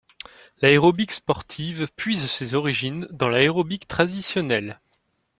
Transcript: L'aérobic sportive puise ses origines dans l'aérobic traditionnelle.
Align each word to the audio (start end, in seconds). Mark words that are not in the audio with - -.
L'aérobic 0.63 1.11
sportive 1.11 1.87
puise 1.95 2.25
ses 2.25 2.55
origines 2.55 3.05
dans 3.11 3.29
l'aérobic 3.29 3.87
traditionnelle. 3.87 4.79